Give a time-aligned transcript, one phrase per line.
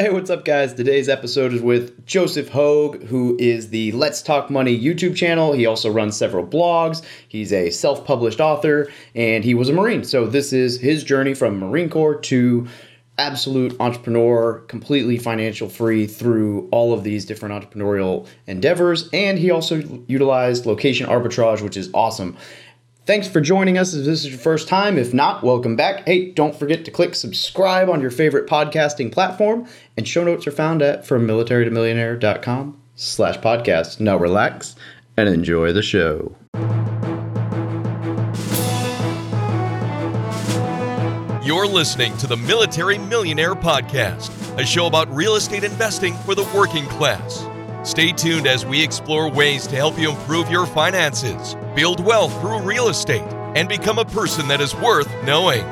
[0.00, 0.74] Hey, what's up, guys?
[0.74, 5.52] Today's episode is with Joseph Hogue, who is the Let's Talk Money YouTube channel.
[5.52, 7.04] He also runs several blogs.
[7.26, 10.04] He's a self published author, and he was a Marine.
[10.04, 12.68] So, this is his journey from Marine Corps to
[13.18, 19.08] absolute entrepreneur, completely financial free through all of these different entrepreneurial endeavors.
[19.12, 22.36] And he also utilized location arbitrage, which is awesome.
[23.08, 24.98] Thanks for joining us if this is your first time.
[24.98, 26.04] If not, welcome back.
[26.04, 29.66] Hey, don't forget to click subscribe on your favorite podcasting platform.
[29.96, 33.98] And show notes are found at from military to millionaire.com slash podcast.
[33.98, 34.76] Now relax
[35.16, 36.36] and enjoy the show.
[41.42, 46.46] You're listening to the Military Millionaire Podcast, a show about real estate investing for the
[46.54, 47.47] working class.
[47.88, 52.60] Stay tuned as we explore ways to help you improve your finances, build wealth through
[52.60, 53.24] real estate,
[53.56, 55.64] and become a person that is worth knowing.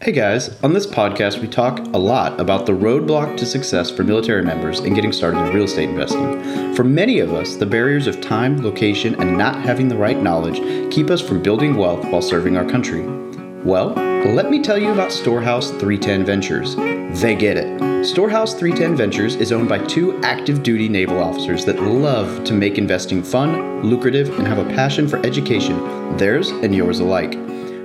[0.00, 4.04] Hey guys, on this podcast, we talk a lot about the roadblock to success for
[4.04, 6.74] military members in getting started in real estate investing.
[6.74, 10.90] For many of us, the barriers of time, location, and not having the right knowledge
[10.90, 13.06] keep us from building wealth while serving our country.
[13.64, 16.76] Well, let me tell you about Storehouse 310 Ventures.
[17.20, 18.04] They get it.
[18.06, 22.78] Storehouse 310 Ventures is owned by two active duty naval officers that love to make
[22.78, 27.32] investing fun, lucrative, and have a passion for education, theirs and yours alike.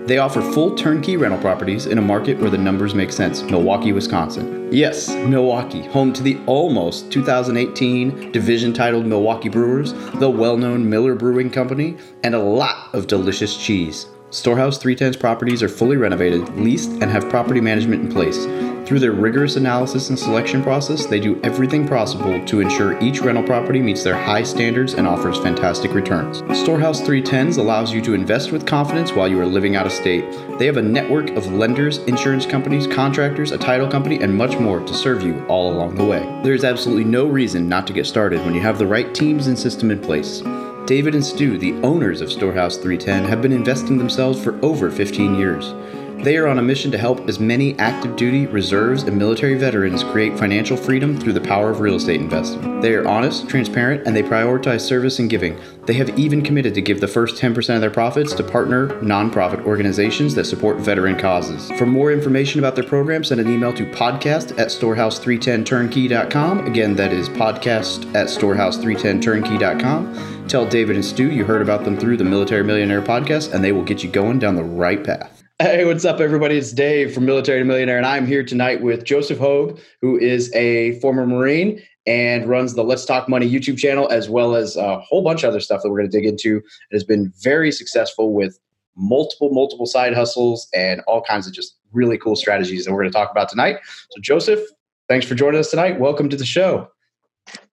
[0.07, 3.91] They offer full turnkey rental properties in a market where the numbers make sense Milwaukee,
[3.91, 4.69] Wisconsin.
[4.71, 11.15] Yes, Milwaukee, home to the almost 2018 division titled Milwaukee Brewers, the well known Miller
[11.15, 14.07] Brewing Company, and a lot of delicious cheese.
[14.31, 18.45] Storehouse 310's properties are fully renovated, leased, and have property management in place.
[18.87, 23.43] Through their rigorous analysis and selection process, they do everything possible to ensure each rental
[23.43, 26.43] property meets their high standards and offers fantastic returns.
[26.59, 30.25] Storehouse 310s allows you to invest with confidence while you are living out of state.
[30.59, 34.79] They have a network of lenders, insurance companies, contractors, a title company, and much more
[34.79, 36.19] to serve you all along the way.
[36.43, 39.47] There is absolutely no reason not to get started when you have the right teams
[39.47, 40.43] and system in place.
[40.89, 45.35] David and Stu, the owners of Storehouse 310, have been investing themselves for over 15
[45.35, 45.75] years.
[46.23, 50.03] They are on a mission to help as many active duty, reserves, and military veterans
[50.03, 52.81] create financial freedom through the power of real estate investing.
[52.81, 55.57] They are honest, transparent, and they prioritize service and giving.
[55.85, 59.65] They have even committed to give the first 10% of their profits to partner nonprofit
[59.65, 61.71] organizations that support veteran causes.
[61.77, 66.67] For more information about their program, send an email to podcast at storehouse310turnkey.com.
[66.67, 70.47] Again, that is podcast at storehouse310turnkey.com.
[70.49, 73.71] Tell David and Stu you heard about them through the Military Millionaire podcast, and they
[73.71, 75.38] will get you going down the right path.
[75.61, 76.55] Hey, what's up, everybody?
[76.57, 80.49] It's Dave from Military to Millionaire, and I'm here tonight with Joseph Hogue, who is
[80.55, 84.99] a former Marine and runs the Let's Talk Money YouTube channel, as well as a
[85.01, 86.59] whole bunch of other stuff that we're going to dig into.
[86.59, 88.57] It has been very successful with
[88.95, 93.11] multiple, multiple side hustles and all kinds of just really cool strategies that we're going
[93.11, 93.79] to talk about tonight.
[94.11, 94.61] So, Joseph,
[95.09, 95.99] thanks for joining us tonight.
[95.99, 96.89] Welcome to the show.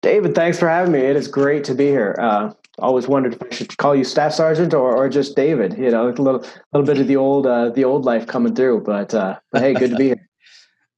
[0.02, 1.00] David, thanks for having me.
[1.00, 2.16] It is great to be here.
[2.18, 5.78] Uh, always wondered if I should call you staff sergeant or, or just David.
[5.78, 8.82] You know, a little little bit of the old uh, the old life coming through.
[8.82, 10.30] But uh, but hey, good to be here.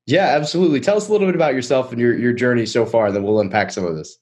[0.06, 0.80] yeah, absolutely.
[0.80, 3.12] Tell us a little bit about yourself and your your journey so far.
[3.12, 4.18] Then we'll unpack some of this.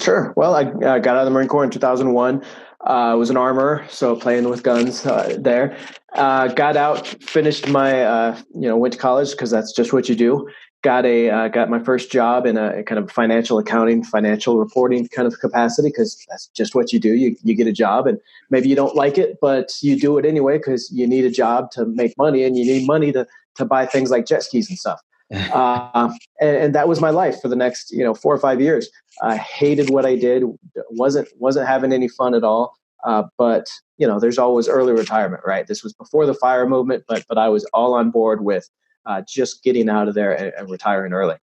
[0.00, 0.32] Sure.
[0.36, 2.42] Well, I uh, got out of the Marine Corps in 2001.
[2.86, 5.76] Uh, I was an armorer, so playing with guns uh, there.
[6.14, 10.08] Uh, got out, finished my, uh, you know, went to college because that's just what
[10.08, 10.48] you do
[10.82, 15.08] got a uh, got my first job in a, kind of financial accounting, financial reporting
[15.08, 17.14] kind of capacity because that's just what you do.
[17.14, 18.18] You you get a job and
[18.50, 21.70] maybe you don't like it, but you do it anyway because you need a job
[21.72, 23.26] to make money and you need money to
[23.56, 25.00] to buy things like jet skis and stuff.
[25.52, 26.10] uh,
[26.40, 28.88] and, and, that was my life for the next you know four or five years.
[29.22, 30.42] I hated what I did.
[30.90, 32.74] wasn't wasn't having any fun at all.
[33.04, 33.66] Uh, but
[33.96, 35.66] you know, there's always early retirement, right?
[35.66, 38.68] This was before the fire movement, but but I was all on board with
[39.06, 41.36] uh, just getting out of there and, and retiring early.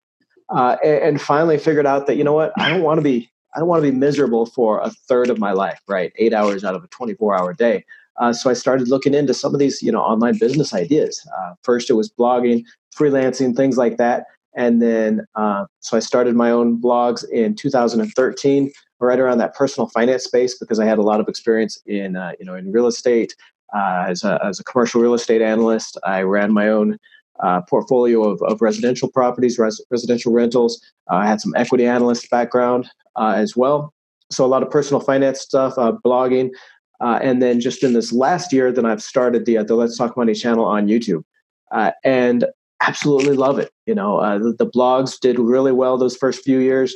[0.50, 3.30] Uh, and, and, finally figured out that you know what I don't want to be
[3.54, 6.12] I don't want to be miserable for a third of my life, right?
[6.16, 7.84] Eight hours out of a 24 hour day.
[8.20, 11.26] Uh, so I started looking into some of these you know online business ideas.
[11.38, 12.64] Uh, first, it was blogging,
[12.94, 14.26] freelancing, things like that.
[14.56, 18.70] And then, uh, so I started my own blogs in 2013,
[19.00, 22.32] right around that personal finance space, because I had a lot of experience in, uh,
[22.38, 23.34] you know, in real estate.
[23.74, 26.98] as, a, as a commercial real estate analyst, I ran my own
[27.40, 30.80] uh, portfolio of, of residential properties, res- residential rentals.
[31.10, 33.92] Uh, I had some equity analyst background uh, as well.
[34.30, 36.50] So a lot of personal finance stuff, uh, blogging.
[37.00, 40.16] Uh, and then just in this last year, then I've started the, the Let's Talk
[40.16, 41.24] Money channel on YouTube.
[42.04, 42.46] and
[42.82, 43.72] absolutely love it.
[43.86, 46.94] You know, the, the, blogs did really well those first few years.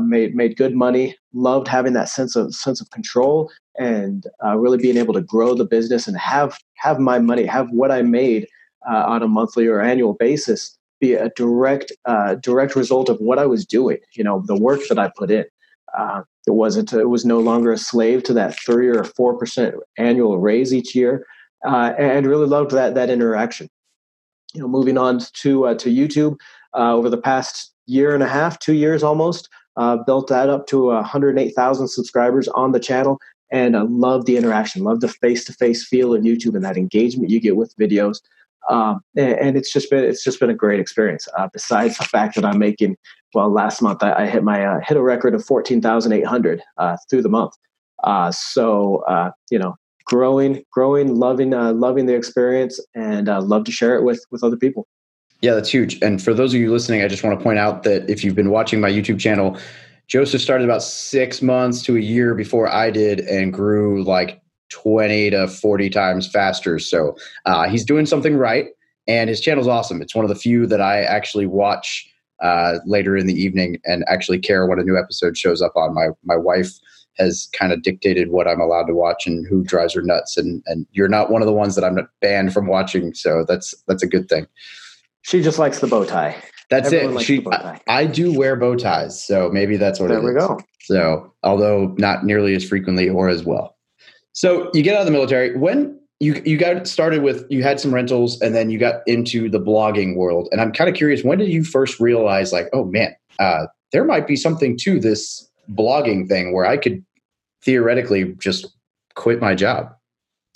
[0.00, 4.26] made made good money, loved having that sense of sense of control, and
[4.56, 8.02] really being able to grow the business and have have my money, have what I
[8.02, 8.48] made
[8.90, 13.38] uh, on a monthly or annual basis be a direct uh, direct result of what
[13.38, 13.98] I was doing.
[14.12, 15.44] You know, the work that I put in.
[15.96, 16.92] Uh, it wasn't.
[16.92, 20.94] It was no longer a slave to that three or four percent annual raise each
[20.94, 21.26] year,
[21.66, 23.68] uh, and really loved that that interaction.
[24.54, 26.36] You know, moving on to to YouTube
[26.74, 29.48] over the past year and a half, two years almost.
[29.76, 33.18] Uh, built that up to 108,000 subscribers on the channel
[33.54, 36.76] and I love the interaction, love the face to face feel of YouTube and that
[36.76, 38.20] engagement you get with videos.
[38.70, 41.28] Um, and, and, it's just been it's just been a great experience.
[41.36, 42.96] Uh, besides the fact that I'm making
[43.34, 46.26] well, last month I, I hit my uh, hit a record of fourteen thousand eight
[46.26, 47.52] hundred uh, through the month.
[48.04, 49.74] Uh, so uh, you know,
[50.06, 54.56] growing, growing, loving uh, loving the experience, and love to share it with with other
[54.56, 54.86] people.
[55.40, 56.00] Yeah, that's huge.
[56.00, 58.34] And for those of you listening, I just want to point out that if you've
[58.34, 59.58] been watching my YouTube channel,
[60.06, 64.40] Joseph started about six months to a year before I did and grew like
[64.74, 66.78] 20 to 40 times faster.
[66.78, 67.16] So
[67.46, 68.66] uh, he's doing something right.
[69.06, 70.02] And his channel's awesome.
[70.02, 72.08] It's one of the few that I actually watch
[72.42, 75.94] uh, later in the evening and actually care when a new episode shows up on.
[75.94, 76.72] My, my wife
[77.18, 80.36] has kind of dictated what I'm allowed to watch and who drives her nuts.
[80.36, 83.14] And, and you're not one of the ones that I'm banned from watching.
[83.14, 84.46] So that's, that's a good thing.
[85.22, 86.36] She just likes the bow tie.
[86.70, 87.24] That's Everyone it.
[87.24, 90.22] She, I, I, do wear bow ties, so maybe that's what it is.
[90.22, 90.58] there we go.
[90.80, 93.73] So, although not nearly as frequently or as well.
[94.34, 95.56] So, you get out of the military.
[95.56, 99.48] When you you got started with, you had some rentals, and then you got into
[99.48, 100.48] the blogging world.
[100.52, 104.04] And I'm kind of curious, when did you first realize, like, oh man, uh, there
[104.04, 107.04] might be something to this blogging thing where I could
[107.62, 108.66] theoretically just
[109.14, 109.94] quit my job?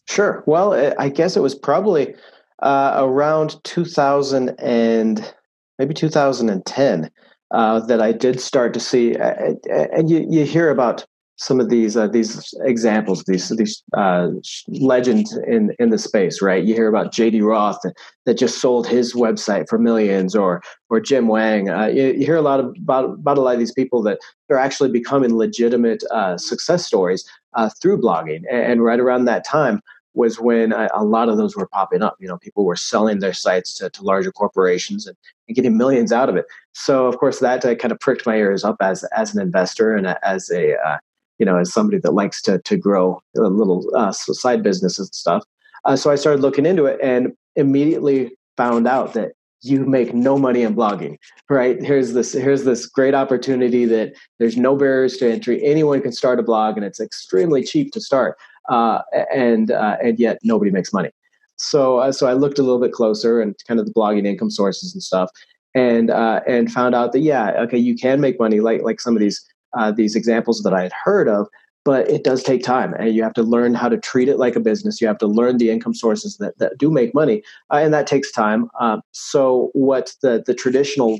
[0.06, 0.42] Sure.
[0.46, 2.14] Well, I guess it was probably
[2.62, 5.34] uh, around 2000 and
[5.78, 7.10] maybe 2010
[7.50, 11.06] uh, that I did start to see, and you, you hear about
[11.38, 14.28] some of these uh, these examples, these these uh,
[14.68, 16.64] legends in in the space, right?
[16.64, 17.40] You hear about J.D.
[17.42, 17.80] Roth
[18.26, 21.70] that just sold his website for millions, or or Jim Wang.
[21.70, 24.18] Uh, you, you, hear a lot of, about about a lot of these people that
[24.50, 27.24] are actually becoming legitimate uh, success stories
[27.54, 29.80] uh, through blogging, and, and right around that time
[30.14, 32.16] was when a, a, lot of those were popping up.
[32.18, 36.10] You know, people were selling their sites to, to larger corporations and, and, getting millions
[36.10, 36.46] out of it.
[36.72, 39.94] So, of course, that uh, kind of pricked my ears up as as an investor
[39.94, 40.96] and as a uh,
[41.38, 45.14] you know as somebody that likes to to grow a little uh, side businesses and
[45.14, 45.44] stuff.
[45.84, 49.32] Uh, so I started looking into it and immediately found out that
[49.62, 51.16] you make no money in blogging
[51.50, 56.12] right here's this here's this great opportunity that there's no barriers to entry anyone can
[56.12, 58.36] start a blog and it's extremely cheap to start
[58.68, 59.00] uh,
[59.34, 61.10] and uh, and yet nobody makes money.
[61.56, 64.50] So uh, so I looked a little bit closer and kind of the blogging income
[64.50, 65.30] sources and stuff,
[65.74, 69.16] and uh, and found out that yeah, okay, you can make money like like some
[69.16, 69.44] of these
[69.76, 71.48] uh, these examples that I had heard of,
[71.84, 74.56] but it does take time, and you have to learn how to treat it like
[74.56, 75.00] a business.
[75.00, 77.42] You have to learn the income sources that, that do make money,
[77.72, 78.68] uh, and that takes time.
[79.12, 81.18] so what the the traditional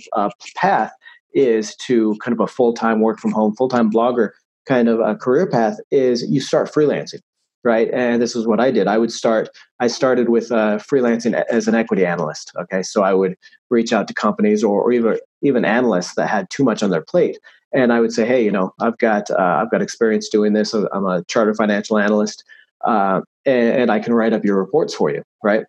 [0.56, 0.92] path
[1.34, 4.30] is to kind of a full time work from home, full time blogger
[4.66, 7.20] kind of a career path is you start freelancing
[7.64, 7.90] right?
[7.92, 8.86] And this is what I did.
[8.86, 9.50] I would start.
[9.80, 12.52] I started with uh, freelancing as an equity analyst.
[12.58, 13.36] Okay, so I would
[13.68, 17.02] reach out to companies or, or even even analysts that had too much on their
[17.02, 17.38] plate,
[17.72, 20.74] and I would say, hey, you know, I've got uh, I've got experience doing this.
[20.74, 22.44] I'm a chartered financial analyst,
[22.84, 25.64] uh, and, and, I can write up your reports for you, right?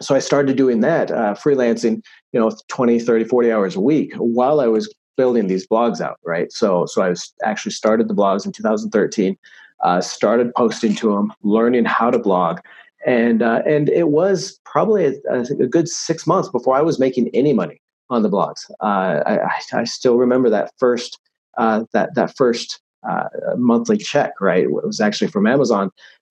[0.00, 2.02] So I started doing that, uh, freelancing,
[2.32, 6.18] you know, 20, 30, 40 hours a week while I was building these blogs out,
[6.24, 6.50] right?
[6.50, 9.36] So so I was actually started the blogs in 2013
[9.82, 12.60] uh, started posting to them, learning how to blog,
[13.04, 17.28] and uh, and it was probably a, a, good six months before I was making
[17.34, 17.81] any money
[18.12, 18.70] on the blogs.
[18.80, 21.18] Uh, I, I, still remember that first
[21.56, 23.24] uh, that that first uh,
[23.56, 24.40] monthly check.
[24.40, 25.90] Right, it was actually from Amazon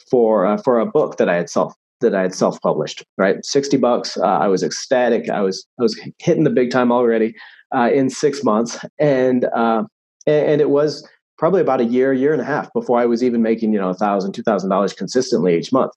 [0.10, 3.04] for uh, for a book that I had self that I had self published.
[3.18, 4.18] Right, sixty bucks.
[4.18, 5.30] I was ecstatic.
[5.30, 7.36] I was I was hitting the big time already
[7.74, 9.46] in six months, and
[10.28, 11.08] and it was
[11.42, 13.90] probably about a year, year and a half before I was even making, you know,
[13.90, 15.92] a thousand, two thousand dollars consistently each month.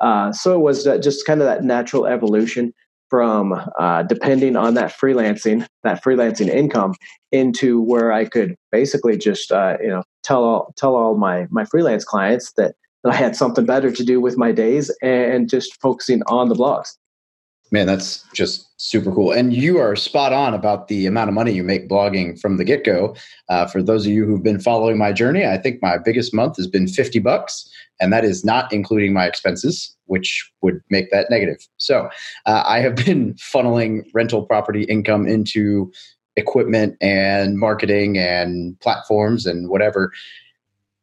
[0.00, 2.72] Uh, so it was uh, just kind of that natural evolution
[3.10, 6.94] from uh, depending on that freelancing, that freelancing income,
[7.32, 11.64] into where I could basically just, uh, you know, tell all tell all my my
[11.64, 12.74] freelance clients that,
[13.04, 16.54] that I had something better to do with my days and just focusing on the
[16.54, 16.96] blogs.
[17.70, 19.32] Man, that's just super cool.
[19.32, 22.64] And you are spot on about the amount of money you make blogging from the
[22.64, 23.14] get go.
[23.48, 26.56] Uh, for those of you who've been following my journey, I think my biggest month
[26.56, 27.68] has been 50 bucks,
[28.00, 31.66] and that is not including my expenses, which would make that negative.
[31.76, 32.08] So
[32.46, 35.92] uh, I have been funneling rental property income into
[36.38, 40.12] equipment and marketing and platforms and whatever.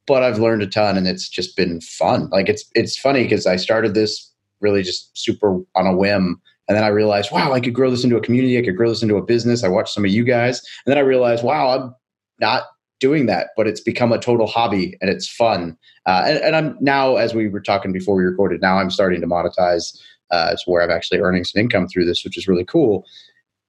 [0.07, 2.29] But I've learned a ton and it's just been fun.
[2.29, 4.31] Like it's it's funny because I started this
[4.61, 6.41] really just super on a whim.
[6.67, 8.57] And then I realized, wow, I could grow this into a community.
[8.57, 9.63] I could grow this into a business.
[9.63, 10.61] I watched some of you guys.
[10.85, 11.95] And then I realized, wow, I'm
[12.39, 12.63] not
[12.99, 15.77] doing that, but it's become a total hobby and it's fun.
[16.05, 19.21] Uh, and, and, I'm now, as we were talking before we recorded, now I'm starting
[19.21, 19.97] to monetize.
[20.31, 23.05] Uh, it's where I'm actually earning some income through this, which is really cool.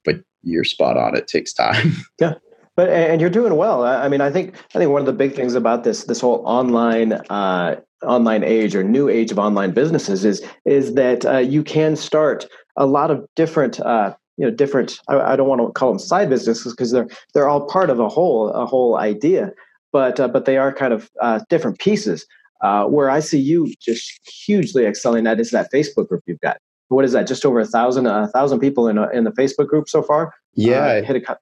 [0.04, 1.16] But you're spot on.
[1.16, 1.92] It takes time.
[2.20, 2.34] Yeah.
[2.76, 3.84] But and you're doing well.
[3.84, 6.42] I mean, I think I think one of the big things about this this whole
[6.44, 11.64] online uh, online age or new age of online businesses is is that uh, you
[11.64, 15.72] can start a lot of different uh, you know different I, I, don't want to
[15.72, 19.52] call them side businesses because they're they're all part of a whole a whole idea
[19.92, 22.26] but uh, but they are kind of uh, different pieces.
[22.62, 26.56] Uh, where i see you just hugely excelling at is that facebook group you've got.
[26.88, 29.66] What is that just over a thousand a thousand people in, a, in the facebook
[29.66, 30.32] group so far?
[30.54, 30.78] Yeah.
[30.78, 31.36] uh, hit a, I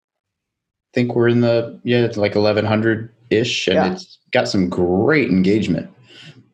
[0.92, 3.92] think we're in the yeah it's like 1100 ish and yeah.
[3.92, 5.88] it's got some great engagement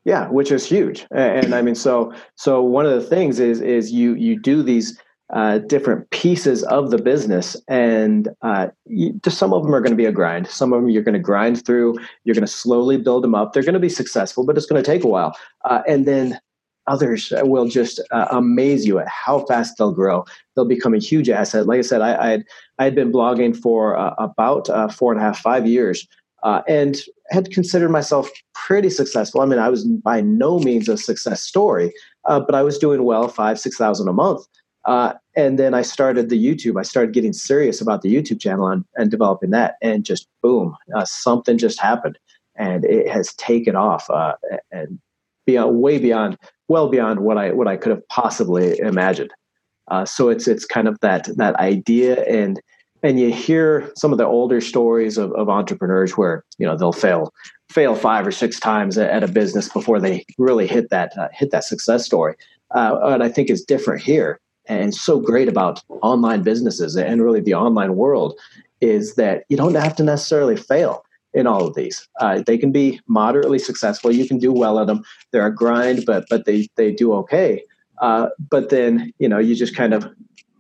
[0.04, 3.92] yeah which is huge and, i mean so so one of the things is is
[3.92, 4.99] you you do these
[5.33, 7.57] uh, different pieces of the business.
[7.69, 10.49] And uh, you, just some of them are going to be a grind.
[10.49, 11.99] Some of them you're going to grind through.
[12.25, 13.52] You're going to slowly build them up.
[13.52, 15.37] They're going to be successful, but it's going to take a while.
[15.64, 16.40] Uh, and then
[16.87, 20.25] others will just uh, amaze you at how fast they'll grow.
[20.54, 21.66] They'll become a huge asset.
[21.66, 22.45] Like I said, I, I had
[22.78, 26.09] I had been blogging for uh, about uh, four and a half, five years.
[26.42, 26.97] And
[27.30, 29.40] had considered myself pretty successful.
[29.40, 31.92] I mean, I was by no means a success story,
[32.26, 34.47] but I was doing well, five, six thousand a month.
[34.87, 36.78] Uh, and then I started the YouTube.
[36.78, 39.75] I started getting serious about the YouTube channel and, and developing that.
[39.82, 42.18] And just boom, uh, something just happened,
[42.56, 44.35] and it has taken off uh,
[44.73, 44.99] and
[45.47, 49.32] beyond, way beyond, well beyond what I what I could have possibly imagined.
[49.90, 52.61] Uh, so it's it's kind of that that idea and
[53.02, 56.92] and you hear some of the older stories of, of entrepreneurs where you know they'll
[56.92, 57.33] fail
[57.71, 61.50] fail five or six times at a business before they really hit that uh, hit
[61.50, 62.35] that success story.
[62.75, 64.40] Uh, and I think is different here
[64.71, 68.38] and so great about online businesses and really the online world
[68.80, 71.04] is that you don't have to necessarily fail
[71.35, 72.09] in all of these.
[72.21, 74.12] Uh, they can be moderately successful.
[74.12, 75.02] You can do well at them.
[75.33, 77.64] They're a grind, but but they they do okay.
[78.00, 80.09] Uh, but then you know you just kind of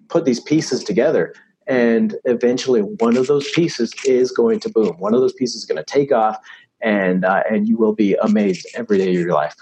[0.08, 1.32] put these pieces together,
[1.70, 4.96] and eventually one of those pieces is going to boom.
[4.98, 6.36] One of those pieces is going to take off,
[6.82, 9.54] and uh, and you will be amazed every day of your life.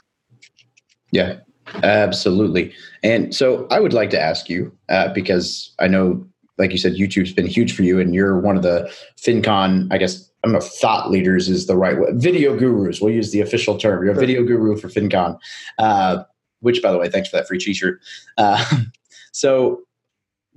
[1.12, 1.36] Yeah,
[1.82, 2.72] Absolutely.
[3.02, 6.94] And so I would like to ask you, uh, because I know, like you said,
[6.94, 10.54] YouTube's been huge for you, and you're one of the FinCon, I guess, I don't
[10.54, 12.08] know thought leaders is the right way.
[12.12, 13.00] Video gurus.
[13.00, 14.04] We'll use the official term.
[14.04, 15.38] You're a video guru for FinCon,
[15.78, 16.22] uh,
[16.60, 18.00] which, by the way, thanks for that free t-shirt.
[18.36, 18.64] Uh,
[19.32, 19.82] so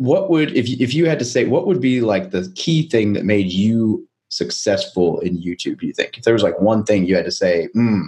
[0.02, 2.90] what would, if you, if you had to say, what would be like the key
[2.90, 6.18] thing that made you successful in YouTube, you think?
[6.18, 8.06] If there was like one thing you had to say, hmm,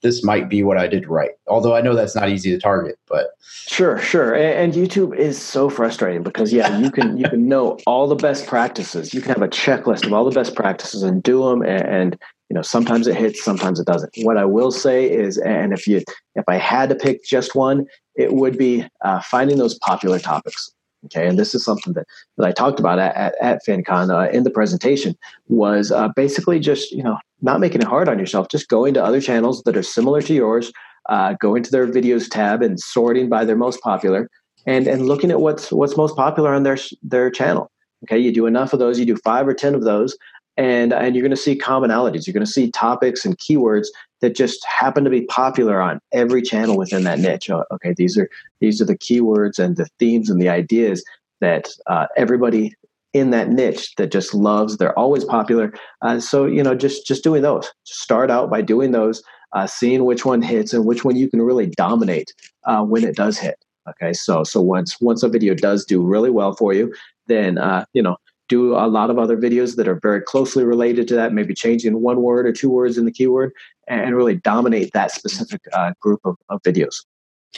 [0.00, 1.32] this might be what I did right.
[1.46, 3.28] Although I know that's not easy to target, but
[3.66, 4.34] sure, sure.
[4.34, 8.14] And, and YouTube is so frustrating because yeah, you can you can know all the
[8.14, 9.12] best practices.
[9.12, 11.62] You can have a checklist of all the best practices and do them.
[11.62, 12.18] And, and
[12.50, 14.12] you know sometimes it hits, sometimes it doesn't.
[14.22, 16.02] What I will say is, and if you
[16.34, 20.73] if I had to pick just one, it would be uh, finding those popular topics.
[21.06, 22.06] Okay, and this is something that,
[22.36, 25.16] that I talked about at, at, at FinCon uh, in the presentation
[25.48, 29.04] was uh, basically just you know not making it hard on yourself, just going to
[29.04, 30.72] other channels that are similar to yours,
[31.08, 34.30] uh, going to their videos tab and sorting by their most popular,
[34.66, 37.70] and and looking at what's what's most popular on their their channel.
[38.04, 40.16] Okay, you do enough of those, you do five or ten of those,
[40.56, 42.26] and and you're going to see commonalities.
[42.26, 43.86] You're going to see topics and keywords
[44.24, 47.50] that just happen to be popular on every channel within that niche.
[47.50, 51.04] Oh, okay, these are these are the keywords and the themes and the ideas
[51.42, 52.74] that uh, everybody
[53.12, 54.78] in that niche that just loves.
[54.78, 55.74] They're always popular.
[56.00, 57.70] Uh, so you know, just just doing those.
[57.86, 61.28] Just start out by doing those, uh, seeing which one hits and which one you
[61.28, 62.32] can really dominate
[62.64, 63.62] uh, when it does hit.
[63.90, 66.94] Okay, so so once once a video does do really well for you,
[67.26, 68.16] then uh, you know
[68.48, 72.00] do a lot of other videos that are very closely related to that, maybe changing
[72.00, 73.52] one word or two words in the keyword,
[73.88, 77.04] and really dominate that specific uh, group of, of videos.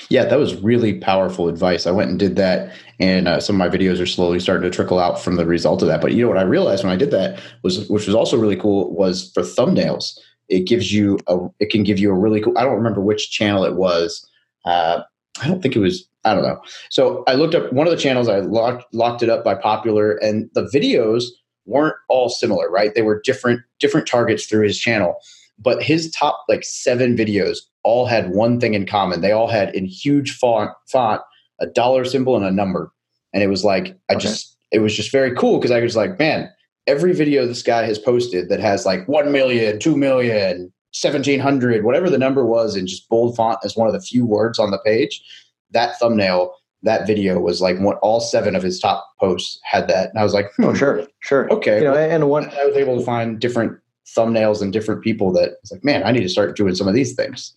[0.09, 1.87] Yeah, that was really powerful advice.
[1.87, 4.75] I went and did that, and uh, some of my videos are slowly starting to
[4.75, 6.01] trickle out from the result of that.
[6.01, 8.57] But you know what I realized when I did that was, which was also really
[8.57, 10.19] cool, was for thumbnails.
[10.49, 12.57] It gives you a, it can give you a really cool.
[12.57, 14.25] I don't remember which channel it was.
[14.65, 15.03] Uh,
[15.43, 16.07] I don't think it was.
[16.25, 16.61] I don't know.
[16.91, 18.29] So I looked up one of the channels.
[18.29, 21.25] I locked locked it up by popular, and the videos
[21.65, 22.71] weren't all similar.
[22.71, 22.95] Right?
[22.95, 25.17] They were different different targets through his channel
[25.59, 29.21] but his top like seven videos all had one thing in common.
[29.21, 31.21] They all had in huge font, font
[31.61, 32.93] a dollar symbol and a number.
[33.33, 34.23] And it was like, I okay.
[34.23, 36.51] just, it was just very cool because I was like, man,
[36.87, 42.09] every video this guy has posted that has like 1 million, 2 million, 1700, whatever
[42.09, 44.81] the number was in just bold font as one of the few words on the
[44.85, 45.23] page,
[45.71, 50.11] that thumbnail, that video was like what all seven of his top posts had that.
[50.11, 51.51] And I was like, hmm, oh, sure, sure.
[51.53, 51.79] Okay.
[51.79, 53.79] You know, and one, I was able to find different
[54.17, 56.95] thumbnails and different people that it's like, man, I need to start doing some of
[56.95, 57.55] these things.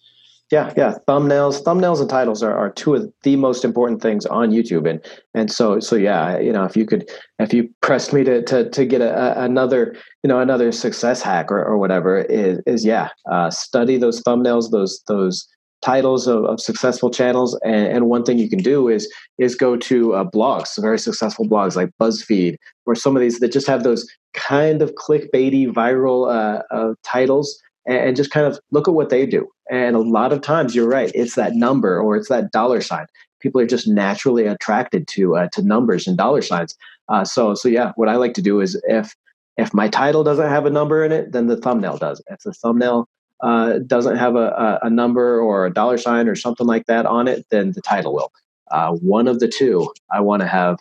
[0.52, 0.96] Yeah, yeah.
[1.08, 5.00] Thumbnails, thumbnails, and titles are, are two of the most important things on YouTube, and
[5.36, 8.68] and so so yeah, you know, if you could, if you pressed me to to
[8.72, 12.84] to get a, a another you know another success hack or, or whatever is is
[12.84, 15.48] yeah, uh, study those thumbnails, those those
[15.82, 19.78] titles of, of successful channels, and, and one thing you can do is is go
[19.78, 23.84] to uh, blogs, very successful blogs like BuzzFeed, or some of these that just have
[23.84, 29.10] those kind of clickbaity viral uh, uh titles and just kind of look at what
[29.10, 29.48] they do.
[29.72, 31.12] And a lot of times, you're right.
[31.16, 33.08] It's that number or it's that dollar sign.
[33.40, 36.76] People are just naturally attracted to uh, to numbers and dollar signs.
[37.08, 39.16] Uh, so so yeah, what I like to do is if
[39.58, 42.22] if my title doesn't have a number in it, then the thumbnail does.
[42.28, 43.08] If the thumbnail
[43.42, 47.28] uh, doesn't have a, a, number or a dollar sign or something like that on
[47.28, 48.32] it, then the title will.
[48.72, 50.78] Uh, one of the two, I want to have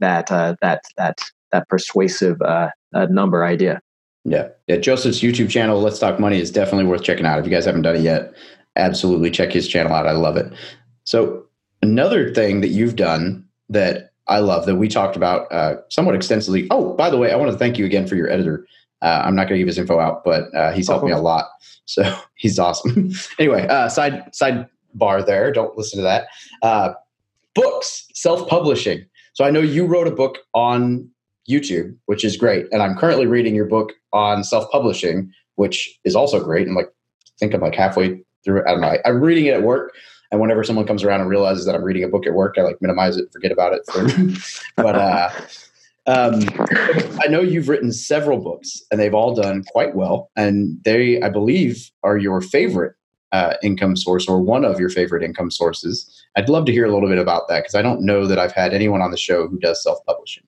[0.00, 1.18] that uh, that that
[1.52, 3.80] that persuasive uh, number idea.
[4.24, 4.48] Yeah.
[4.66, 4.76] Yeah.
[4.76, 7.38] Joseph's YouTube channel, Let's Talk Money, is definitely worth checking out.
[7.38, 8.32] If you guys haven't done it yet,
[8.76, 10.06] absolutely check his channel out.
[10.06, 10.52] I love it.
[11.04, 11.44] So,
[11.82, 16.66] another thing that you've done that I love that we talked about uh, somewhat extensively.
[16.70, 18.66] Oh, by the way, I want to thank you again for your editor.
[19.02, 21.06] Uh, I'm not going to give his info out, but uh, he's helped oh.
[21.06, 21.46] me a lot.
[21.88, 23.12] So he's awesome.
[23.38, 25.50] anyway, uh, side side bar there.
[25.50, 26.26] Don't listen to that.
[26.60, 26.92] Uh,
[27.54, 29.06] books, self publishing.
[29.32, 31.08] So I know you wrote a book on
[31.48, 32.66] YouTube, which is great.
[32.72, 36.66] And I'm currently reading your book on self publishing, which is also great.
[36.66, 38.62] And like, I think I'm like halfway through.
[38.66, 38.96] I don't know.
[39.04, 39.94] I'm reading it at work.
[40.30, 42.62] And whenever someone comes around and realizes that I'm reading a book at work, I
[42.62, 44.38] like minimize it, forget about it.
[44.76, 45.30] but uh,
[46.08, 46.40] um,
[47.22, 50.30] I know you've written several books, and they've all done quite well.
[50.36, 52.94] And they, I believe, are your favorite
[53.32, 56.10] uh, income source or one of your favorite income sources.
[56.34, 58.52] I'd love to hear a little bit about that because I don't know that I've
[58.52, 60.44] had anyone on the show who does self publishing.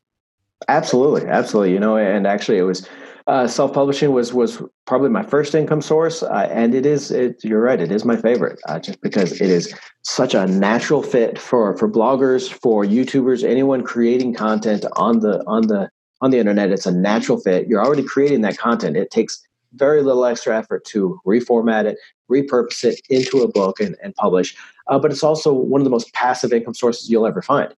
[0.68, 1.72] Absolutely, absolutely.
[1.72, 2.88] You know, and actually, it was
[3.26, 7.10] uh, self-publishing was was probably my first income source, uh, and it is.
[7.10, 7.80] It, you're right.
[7.80, 11.90] It is my favorite, uh, just because it is such a natural fit for for
[11.90, 16.70] bloggers, for YouTubers, anyone creating content on the on the on the internet.
[16.70, 17.68] It's a natural fit.
[17.68, 18.96] You're already creating that content.
[18.96, 19.40] It takes
[19.74, 21.98] very little extra effort to reformat it,
[22.30, 24.56] repurpose it into a book, and, and publish.
[24.88, 27.72] Uh, but it's also one of the most passive income sources you'll ever find.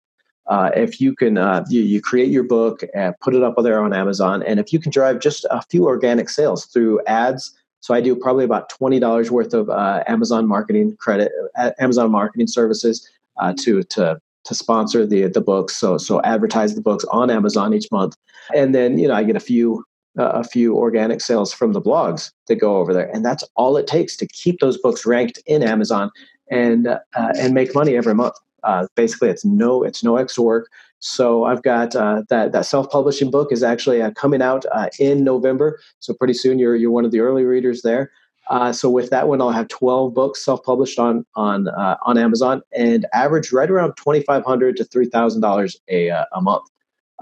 [0.47, 3.81] Uh, if you can uh, you, you, create your book and put it up there
[3.81, 7.95] on amazon and if you can drive just a few organic sales through ads so
[7.95, 13.09] i do probably about $20 worth of uh, amazon marketing credit uh, amazon marketing services
[13.39, 17.73] uh, to to to sponsor the the books so so advertise the books on amazon
[17.73, 18.17] each month.
[18.53, 19.85] And then you know i get a few
[20.19, 23.77] uh, a few organic sales from the blogs that go over there and that's all
[23.77, 26.11] it takes to keep those books ranked in amazon
[26.51, 30.71] and and make money every month uh, basically, it's no it's no extra work.
[31.05, 34.89] So I've got uh, that that self publishing book is actually uh, coming out uh,
[35.01, 35.81] in November.
[35.99, 38.13] So pretty soon you're you're one of the early readers there.
[38.51, 42.19] Uh, so with that one, I'll have 12 books self published on on uh, on
[42.19, 46.69] Amazon and average right around 2,500 to 3,000 dollars a a month.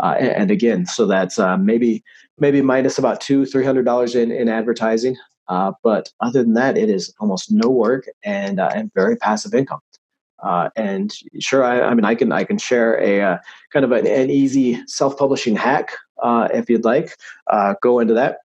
[0.02, 2.02] And, and, again, so that's maybe
[2.38, 5.16] maybe minus about two three hundred dollars in in advertising.
[5.48, 9.80] but other than that, it is almost no work and and very passive income.
[10.42, 13.38] Uh, and sure, I, I, mean, I can I can share a uh,
[13.72, 17.16] kind of an, an easy self-publishing hack uh, if you'd like.
[17.46, 18.38] Uh, go into that.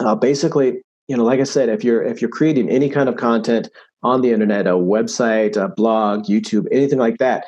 [0.00, 3.16] Uh, basically, you know, like I said, if you're if you're creating any kind of
[3.16, 3.68] content
[4.02, 7.46] on the internet, a website, a blog, YouTube, anything like that,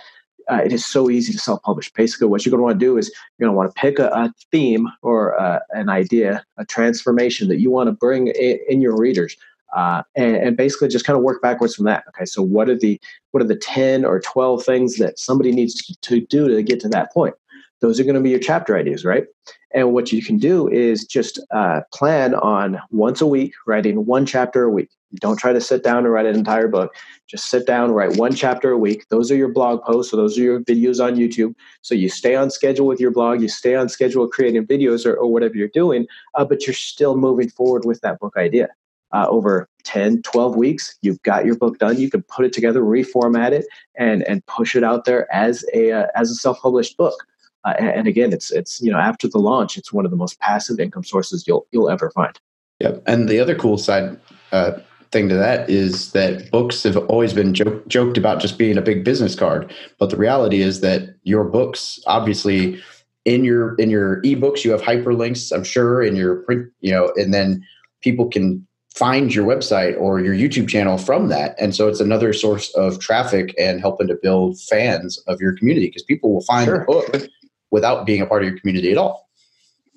[0.50, 1.92] uh, it is so easy to self-publish.
[1.92, 3.98] Basically, what you're going to want to do is you're going to want to pick
[3.98, 5.36] a, a theme or
[5.70, 9.36] an idea, a transformation that you want to bring in, in your readers
[9.74, 12.04] uh, and, and, basically just kind of work backwards from that.
[12.08, 15.74] Okay, so what are the what are the ten or twelve things that somebody needs
[15.74, 17.34] to, to do to get to that point?
[17.80, 19.24] Those are going to be your chapter ideas, right?
[19.72, 24.26] And what you can do is just uh, plan on once a week writing one
[24.26, 24.90] chapter a week.
[25.16, 26.94] don't try to sit down and write an entire book.
[27.28, 29.06] Just sit down, write one chapter a week.
[29.08, 31.54] Those are your blog posts, so those are your videos on YouTube.
[31.82, 35.14] So you stay on schedule with your blog, you stay on schedule creating videos or,
[35.14, 38.68] or whatever you're doing, uh, but you're still moving forward with that book idea
[39.12, 41.98] uh, over 10 12 weeks you've got your book done.
[41.98, 45.92] You can put it together reformat it and and push it out there as a
[45.92, 47.26] uh, as a self-published book.
[47.64, 50.16] Uh, and, and, again it's it's you know after the launch it's one of the
[50.16, 52.38] most passive income sources you'll you'll ever find.
[52.80, 53.02] Yep.
[53.06, 54.18] And the other cool side
[54.52, 54.72] uh,
[55.12, 58.82] thing to that is that books have always been joke, joked about just being a
[58.82, 59.72] big business card.
[59.98, 62.80] But the reality is that your books obviously
[63.24, 67.12] in your in your ebooks you have hyperlinks i'm sure in your print you know
[67.16, 67.62] and then
[68.00, 72.32] people can find your website or your youtube channel from that and so it's another
[72.32, 76.66] source of traffic and helping to build fans of your community because people will find
[76.66, 76.80] sure.
[76.80, 77.28] the book
[77.70, 79.30] without being a part of your community at all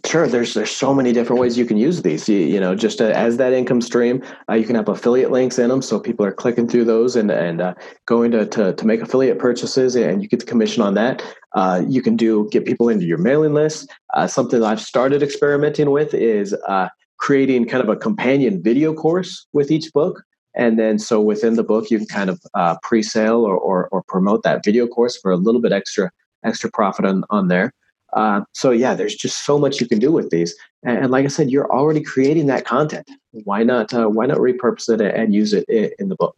[0.05, 2.27] Sure, there's there's so many different ways you can use these.
[2.27, 5.57] You, you know, just uh, as that income stream, uh, you can have affiliate links
[5.57, 7.73] in them, so people are clicking through those and and uh,
[8.05, 11.23] going to, to to make affiliate purchases, and you get the commission on that.
[11.53, 13.89] Uh, you can do get people into your mailing list.
[14.13, 16.89] Uh, something I've started experimenting with is uh,
[17.23, 20.23] creating kind of a companion video course with each book,
[20.55, 22.37] and then so within the book you can kind of
[22.83, 26.11] pre-sale or, or or promote that video course for a little bit extra
[26.43, 27.71] extra profit on on there.
[28.11, 30.53] Uh, so yeah, there's just so much you can do with these.
[30.83, 33.09] And, and, like I said, you're already creating that content.
[33.31, 33.93] Why not?
[33.93, 36.35] Uh, why not repurpose it and use it in, in, the book?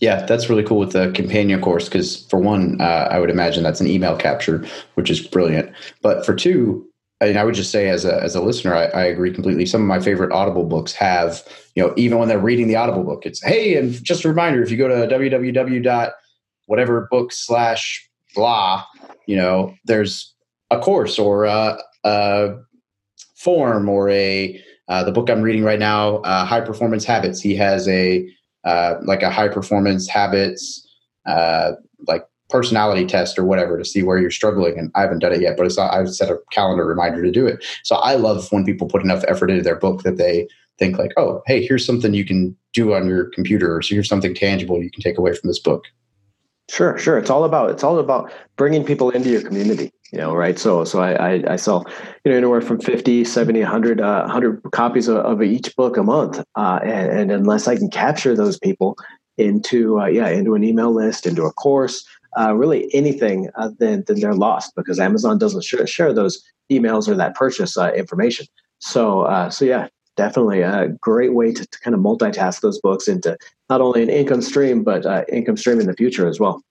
[0.00, 3.64] Yeah, that's really cool with the companion course because for one, uh, I would imagine
[3.64, 5.72] that's an email capture, which is brilliant.
[6.00, 6.85] But for two,
[7.20, 9.64] I, I would just say as a as a listener, I, I, agree completely.
[9.64, 11.42] Some of my favorite Audible books have,
[11.74, 14.62] you know, even when they're reading the Audible book, it's hey, and just a reminder,
[14.62, 16.12] if you go to www
[16.66, 18.84] whatever book slash blah,
[19.26, 20.34] you know, there's
[20.70, 22.54] a course or a, a
[23.36, 27.40] form or a uh, the book I'm reading right now, uh, High Performance Habits.
[27.40, 28.28] He has a
[28.64, 30.86] uh, like a high performance habits
[31.26, 31.72] uh,
[32.06, 34.78] like personality test or whatever to see where you're struggling.
[34.78, 37.46] And I haven't done it yet, but it's I've set a calendar reminder to do
[37.46, 37.64] it.
[37.82, 41.12] So I love when people put enough effort into their book that they think like,
[41.16, 44.82] oh, hey, here's something you can do on your computer, or so here's something tangible
[44.82, 45.84] you can take away from this book.
[46.68, 47.16] Sure, sure.
[47.16, 50.58] It's all about it's all about bringing people into your community, you know, right?
[50.58, 51.86] So so I I, I sell
[52.24, 56.02] you know anywhere from 50, 70, 100 uh, 100 copies of, of, each book a
[56.02, 56.42] month.
[56.56, 58.96] Uh, and, and, unless I can capture those people
[59.38, 62.04] into uh, yeah, into an email list, into a course,
[62.38, 67.08] uh, really anything, uh, then then they're lost because Amazon doesn't share, share those emails
[67.08, 68.46] or that purchase uh, information.
[68.78, 73.36] So so yeah, definitely a great way to, to, kind of multitask those books into
[73.70, 76.62] not only an income stream but uh, income stream in the future as well.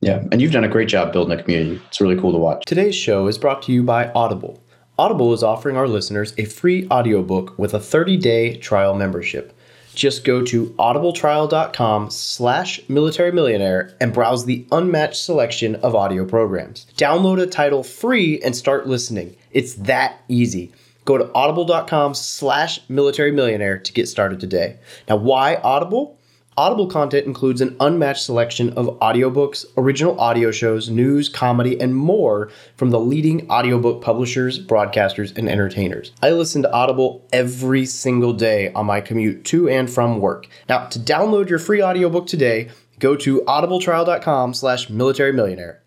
[0.00, 1.80] Yeah and you've done a great job building a community.
[1.88, 2.64] It's really cool to watch.
[2.66, 4.62] Today's show is brought to you by audible.
[4.98, 9.56] Audible is offering our listeners a free audiobook with a 30-day trial membership
[10.00, 16.86] just go to audibletrial.com slash military millionaire and browse the unmatched selection of audio programs
[16.96, 20.72] download a title free and start listening it's that easy
[21.04, 24.76] Go to audible.com slash military millionaire to get started today.
[25.08, 26.19] Now, why Audible?
[26.60, 32.50] Audible content includes an unmatched selection of audiobooks, original audio shows, news, comedy, and more
[32.76, 36.12] from the leading audiobook publishers, broadcasters, and entertainers.
[36.20, 40.48] I listen to Audible every single day on my commute to and from work.
[40.68, 42.68] Now, to download your free audiobook today,
[42.98, 44.90] go to audibletrial.com slash.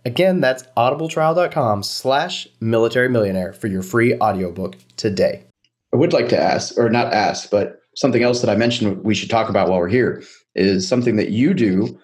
[0.06, 5.44] Again, that's audibletrial.com slash for your free audiobook today.
[5.94, 9.14] I would like to ask, or not ask, but something else that I mentioned we
[9.14, 10.24] should talk about while we're here
[10.56, 12.00] is something that you do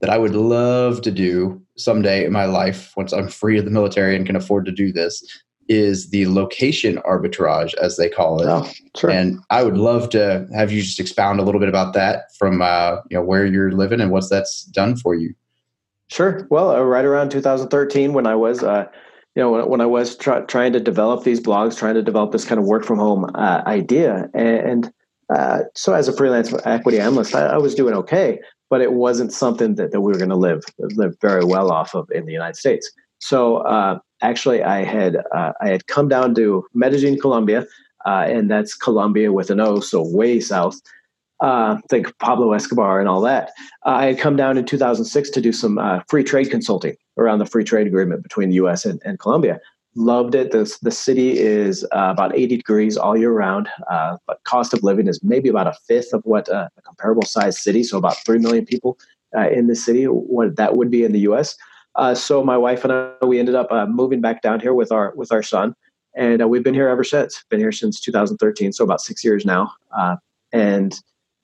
[0.00, 3.70] that I would love to do someday in my life once I'm free of the
[3.70, 5.24] military and can afford to do this
[5.68, 8.48] is the location arbitrage, as they call it.
[8.48, 9.10] Oh, sure.
[9.10, 12.60] And I would love to have you just expound a little bit about that from
[12.62, 15.34] uh, you know where you're living and what's that's done for you.
[16.08, 16.46] Sure.
[16.50, 18.84] Well, uh, right around 2013, when I was, uh,
[19.34, 22.32] you know, when, when I was try, trying to develop these blogs, trying to develop
[22.32, 24.92] this kind of work from home uh, idea, and
[25.34, 29.32] uh, so as a freelance equity analyst, I, I, was doing okay, but it wasn't
[29.32, 32.32] something that, that we were going to live live very well off of in the
[32.32, 32.90] United States.
[33.18, 37.66] So uh, actually, I had uh, I had come down to Medellin, Colombia,
[38.04, 40.80] uh, and that's Colombia with an O, so way south.
[41.40, 43.50] Uh, think Pablo Escobar and all that.
[43.84, 47.64] I had come down in 2006 to do some free trade consulting around the free
[47.64, 48.84] trade agreement between the U.S.
[48.84, 49.58] and, and Colombia.
[49.94, 50.52] Loved it.
[50.52, 53.68] The, the city is about 80 degrees all year round,
[54.26, 57.82] but cost of living is maybe about a fifth of what a comparable sized city,
[57.82, 58.98] so about 3 million people
[59.50, 61.56] in the city, what that would be in the U.S.
[61.94, 64.90] Uh, so my wife and I, we ended up uh, moving back down here with
[64.92, 65.74] our with our son,
[66.16, 67.44] and uh, we've been here ever since.
[67.50, 69.72] Been here since 2013, so about six years now.
[69.96, 70.16] Uh,
[70.52, 70.98] and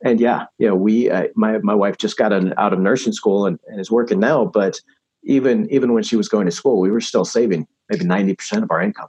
[0.05, 3.47] and yeah, yeah, we uh, my my wife just got an, out of nursing school
[3.47, 4.47] and, and is working now.
[4.47, 4.81] But
[5.23, 8.65] even even when she was going to school, we were still saving maybe 90 percent
[8.65, 9.09] of our income.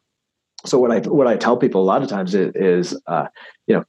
[0.65, 3.27] So what I what I tell people a lot of times is, is uh,
[3.67, 3.85] you know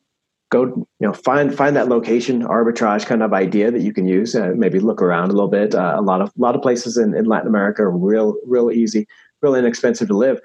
[0.50, 4.34] go you know find find that location arbitrage kind of idea that you can use
[4.34, 5.74] uh, maybe look around a little bit.
[5.74, 8.70] Uh, a lot of a lot of places in, in latin america are real real
[8.70, 9.06] easy
[9.42, 10.40] real inexpensive to live.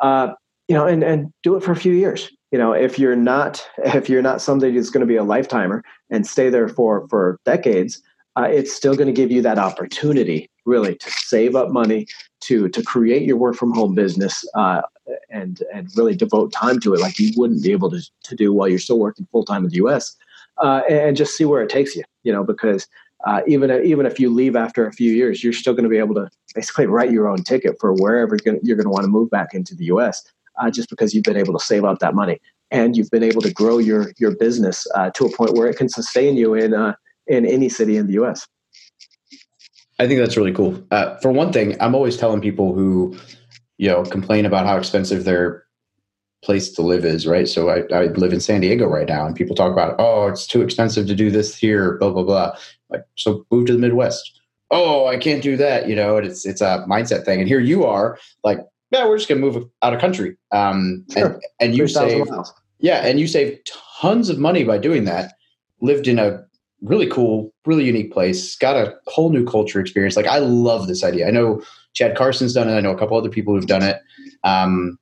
[0.00, 0.32] Uh,
[0.68, 2.30] you know and and do it for a few years.
[2.50, 5.82] You know if you're not if you're not somebody who's going to be a lifetimer
[6.10, 8.02] and stay there for for decades
[8.36, 12.06] uh, it's still going to give you that opportunity really to save up money
[12.40, 14.82] to to create your work from home business uh,
[15.30, 18.52] and and really devote time to it like you wouldn't be able to, to do
[18.52, 20.16] while you're still working full time in the US
[20.58, 22.86] uh, and just see where it takes you you know because
[23.26, 25.98] uh, even even if you leave after a few years you're still going to be
[25.98, 29.30] able to basically write your own ticket for wherever you're going to want to move
[29.30, 30.22] back into the US
[30.60, 32.40] uh, just because you've been able to save up that money.
[32.70, 35.76] And you've been able to grow your your business uh, to a point where it
[35.76, 36.72] can sustain you in
[37.26, 38.46] in any city in the US
[40.02, 40.82] I think that's really cool.
[40.90, 43.16] Uh, for one thing, I'm always telling people who,
[43.78, 45.64] you know, complain about how expensive their
[46.42, 47.48] place to live is, right?
[47.48, 50.46] So I, I live in San Diego right now, and people talk about, oh, it's
[50.46, 52.56] too expensive to do this here, blah blah blah.
[52.90, 54.40] Like, so move to the Midwest.
[54.72, 56.16] Oh, I can't do that, you know.
[56.16, 57.38] And it's it's a mindset thing.
[57.38, 58.58] And here you are, like,
[58.90, 60.36] yeah, we're just gonna move out of country.
[60.50, 61.34] Um, sure.
[61.34, 62.26] and, and you save,
[62.80, 63.60] yeah, and you save
[64.00, 65.34] tons of money by doing that.
[65.80, 66.44] Lived in a
[66.82, 68.56] really cool, really unique place.
[68.56, 70.16] Got a whole new culture experience.
[70.16, 71.28] Like I love this idea.
[71.28, 71.62] I know
[71.94, 72.74] Chad Carson's done it.
[72.74, 74.00] I know a couple other people who've done it,
[74.44, 74.98] um,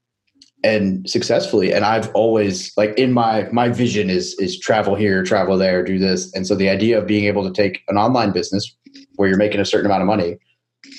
[0.63, 1.73] and successfully.
[1.73, 5.99] And I've always like in my my vision is is travel here, travel there, do
[5.99, 6.33] this.
[6.35, 8.77] And so the idea of being able to take an online business
[9.17, 10.37] where you're making a certain amount of money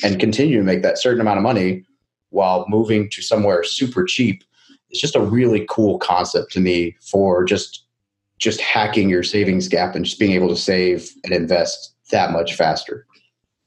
[0.04, 1.84] and continue to make that certain amount of money
[2.30, 4.44] while moving to somewhere super cheap
[4.92, 7.81] it's just a really cool concept to me for just
[8.42, 12.56] just hacking your savings gap and just being able to save and invest that much
[12.56, 13.06] faster.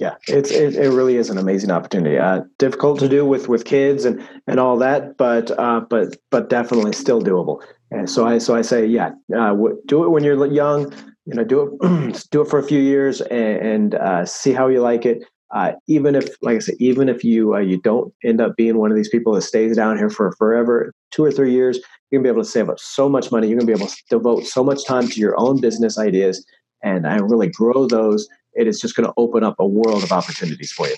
[0.00, 2.18] Yeah, it's it, it really is an amazing opportunity.
[2.18, 6.50] Uh, difficult to do with with kids and and all that, but uh, but but
[6.50, 7.62] definitely still doable.
[7.92, 9.54] And so I so I say, yeah, uh,
[9.86, 10.92] do it when you're young.
[11.26, 14.66] You know, do it do it for a few years and, and uh, see how
[14.66, 15.24] you like it.
[15.54, 18.76] Uh, even if, like I said, even if you uh, you don't end up being
[18.76, 21.78] one of these people that stays down here for forever, two or three years,
[22.14, 23.48] you're gonna be able to save up so much money.
[23.48, 26.46] You're gonna be able to devote so much time to your own business ideas
[26.84, 28.28] and I really grow those.
[28.52, 30.94] It is just to open up a world of opportunities for you.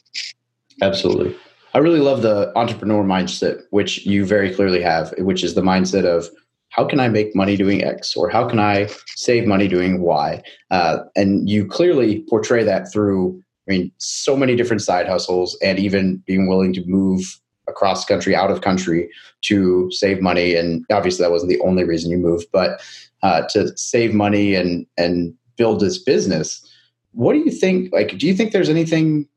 [0.83, 1.35] Absolutely.
[1.73, 6.05] I really love the entrepreneur mindset, which you very clearly have, which is the mindset
[6.05, 6.29] of
[6.71, 10.43] how can I make money doing X or how can I save money doing Y?
[10.71, 15.79] Uh, and you clearly portray that through, I mean, so many different side hustles and
[15.79, 19.11] even being willing to move across country, out of country
[19.43, 20.55] to save money.
[20.55, 22.81] And obviously, that wasn't the only reason you moved, but
[23.23, 26.65] uh, to save money and and build this business.
[27.13, 27.93] What do you think?
[27.93, 29.29] Like, do you think there's anything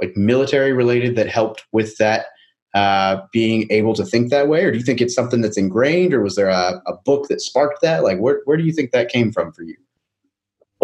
[0.00, 2.26] like military related that helped with that?
[2.74, 6.12] Uh, being able to think that way, or do you think it's something that's ingrained,
[6.12, 8.02] or was there a, a book that sparked that?
[8.02, 9.76] Like, where where do you think that came from for you?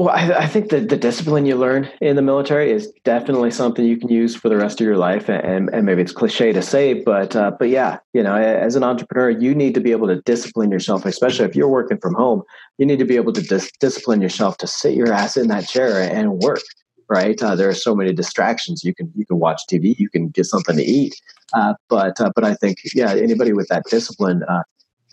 [0.01, 3.85] Well, I, I, think that the discipline you learn in the military is definitely something
[3.85, 5.29] you can use for the rest of your life.
[5.29, 8.83] And, and maybe it's cliche to say, but uh, but yeah, you know, as an
[8.83, 12.45] entrepreneur, you need to be able to discipline yourself, especially if you're working from home.
[12.79, 15.69] You need to be able to dis- discipline yourself to sit your ass in that
[15.69, 16.63] chair and work.
[17.11, 17.41] Right?
[17.43, 18.83] Uh, there are so many distractions.
[18.83, 21.15] You can you can watch TV, you can get something to eat,
[21.53, 24.63] uh, but uh, but I think yeah, anybody with that discipline uh,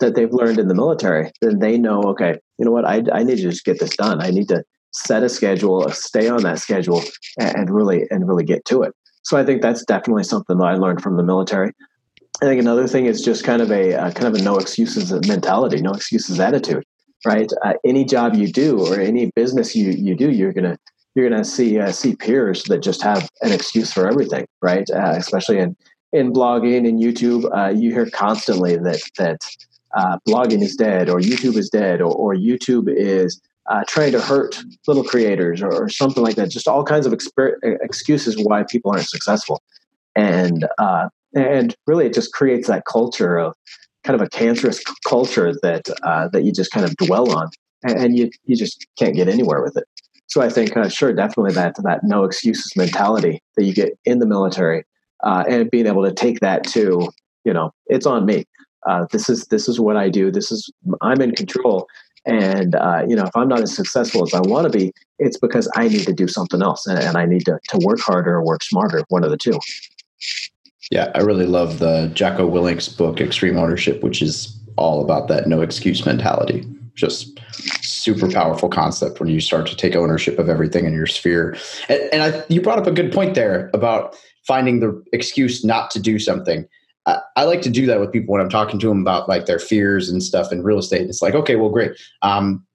[0.00, 3.22] that they've learned in the military, then they know, okay, you know what, I, I
[3.22, 4.22] need to just get this done.
[4.22, 7.02] I need to set a schedule, stay on that schedule,
[7.38, 8.94] and, really and really get to it.
[9.22, 11.72] So I think that's definitely something that I learned from the military.
[12.40, 15.12] I think another thing is just kind of a uh, kind of a no excuses
[15.28, 16.84] mentality, no excuses attitude,
[17.26, 17.50] right?
[17.64, 20.78] Uh, any job you do or any business you you do, you're gonna
[21.14, 24.88] you're gonna see uh, see peers that just have an excuse for everything, right?
[24.88, 25.76] Uh, especially in
[26.12, 29.40] in blogging and YouTube, uh, you hear constantly that that
[29.96, 34.20] uh, blogging is dead or YouTube is dead or, or YouTube is uh, trying to
[34.20, 36.50] hurt little creators or, or, something like that.
[36.50, 39.62] Just all kinds of exper- excuses why people aren't successful,
[40.16, 43.54] and uh, and really it just creates that culture of
[44.04, 47.48] kind of a cancerous culture that uh, that you just kind of dwell on,
[47.82, 49.84] and, and, you you just can't get anywhere with it.
[50.28, 54.18] So I think uh, sure, definitely that that no excuses mentality that you get in
[54.18, 54.84] the military,
[55.24, 57.10] uh, and being able to take that to
[57.44, 58.46] you know it's on me.
[58.88, 60.30] Uh, this is this is what I do.
[60.30, 61.86] This is I'm in control
[62.26, 65.38] and uh, you know, if I'm not as successful as I want to be, it's
[65.38, 68.36] because I need to do something else, and, and I need to to work harder
[68.36, 69.02] or work smarter.
[69.08, 69.58] One of the two.
[70.90, 75.46] Yeah, I really love the Jocko Willink's book, Extreme Ownership, which is all about that
[75.46, 76.66] no excuse mentality.
[76.94, 77.38] Just
[77.82, 81.56] super powerful concept when you start to take ownership of everything in your sphere.
[81.88, 85.90] And, and I, you brought up a good point there about finding the excuse not
[85.92, 86.66] to do something.
[87.36, 89.58] I, like to do that with people when I'm talking to them about like their
[89.58, 91.08] fears and stuff in real estate.
[91.08, 91.92] It's like, okay, well, great.
[92.22, 92.66] Um,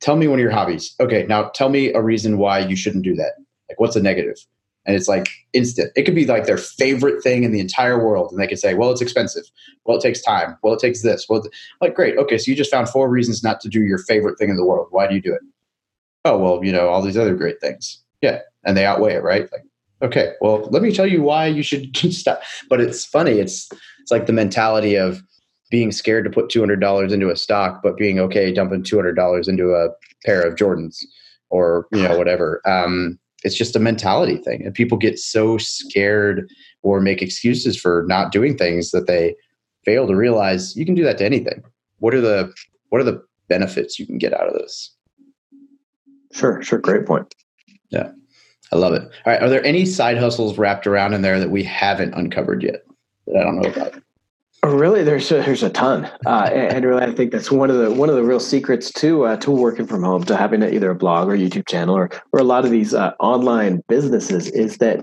[0.00, 0.94] tell me one of your hobbies.
[1.00, 3.32] Okay, now tell me a reason why you shouldn't do that.
[3.68, 4.36] Like, what's a negative?
[4.86, 5.92] And it's like instant.
[5.94, 8.74] It could be like their favorite thing in the entire world, and they could say,
[8.74, 9.44] "Well, it's expensive.
[9.84, 10.56] Well, it takes time.
[10.62, 11.26] Well, it takes this.
[11.28, 11.42] Well,
[11.82, 12.16] like great.
[12.16, 14.64] Okay, so you just found four reasons not to do your favorite thing in the
[14.64, 14.88] world.
[14.90, 15.42] Why do you do it?
[16.24, 18.02] Oh, well, you know all these other great things.
[18.22, 19.48] Yeah, and they outweigh it, right?
[19.52, 19.64] Like,
[20.02, 22.42] okay, well, let me tell you why you should stop.
[22.68, 23.32] But it's funny.
[23.32, 23.68] It's
[24.00, 25.22] it's like the mentality of
[25.70, 28.96] being scared to put two hundred dollars into a stock, but being okay dumping two
[28.96, 29.88] hundred dollars into a
[30.24, 30.98] pair of Jordans
[31.50, 32.60] or you know whatever.
[32.66, 36.48] Um, it's just a mentality thing, and people get so scared
[36.82, 39.34] or make excuses for not doing things that they
[39.84, 41.62] fail to realize you can do that to anything.
[41.98, 42.52] What are the
[42.88, 44.94] what are the benefits you can get out of this?
[46.32, 46.78] Sure, sure.
[46.78, 47.34] Great point.
[47.90, 48.10] Yeah.
[48.72, 49.02] I love it.
[49.02, 49.42] All right.
[49.42, 52.84] Are there any side hustles wrapped around in there that we haven't uncovered yet
[53.26, 54.02] that I don't know about?
[54.62, 57.78] Oh, really, there's a, there's a ton, uh, and really, I think that's one of
[57.78, 60.90] the one of the real secrets to uh, to working from home, to having either
[60.90, 64.76] a blog or YouTube channel, or or a lot of these uh, online businesses, is
[64.76, 65.02] that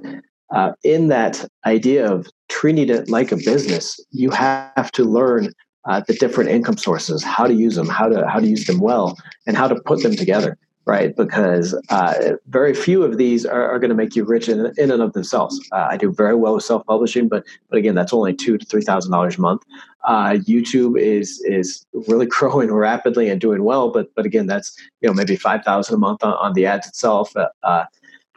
[0.54, 5.52] uh, in that idea of treating it like a business, you have to learn
[5.86, 8.78] uh, the different income sources, how to use them, how to how to use them
[8.78, 10.56] well, and how to put them together
[10.88, 11.16] right?
[11.16, 14.90] Because uh, very few of these are, are going to make you rich in, in
[14.90, 15.60] and of themselves.
[15.74, 18.66] Uh, I do very well with self publishing, but but again, that's only two to
[18.66, 19.64] three thousand dollars a month.
[20.06, 25.08] Uh, YouTube is is really growing rapidly and doing well, but but again, that's you
[25.08, 27.36] know maybe five thousand a month on, on, the ads itself.
[27.36, 27.86] Uh, uh,